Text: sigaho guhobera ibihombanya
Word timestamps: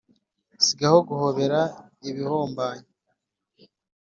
sigaho 0.65 0.97
guhobera 1.09 1.59
ibihombanya 2.09 2.87